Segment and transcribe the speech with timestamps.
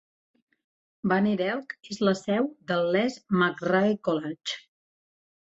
[1.11, 4.61] Banner Elk és la seu del Lees-McRae College.